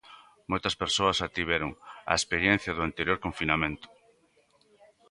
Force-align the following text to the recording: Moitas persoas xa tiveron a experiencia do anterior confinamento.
Moitas 0.51 0.75
persoas 0.81 1.17
xa 1.19 1.33
tiveron 1.37 1.71
a 2.11 2.13
experiencia 2.21 2.75
do 2.75 2.85
anterior 2.89 3.17
confinamento. 3.25 3.87